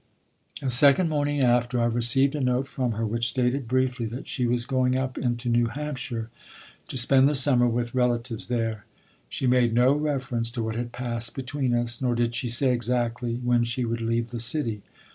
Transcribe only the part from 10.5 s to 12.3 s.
to what had passed between us; nor